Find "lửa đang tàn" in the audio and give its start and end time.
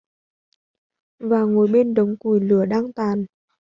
2.39-3.25